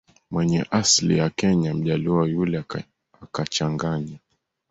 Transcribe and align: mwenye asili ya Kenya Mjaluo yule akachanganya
mwenye 0.31 0.65
asili 0.71 1.17
ya 1.17 1.29
Kenya 1.29 1.73
Mjaluo 1.73 2.25
yule 2.27 2.65
akachanganya 3.21 4.17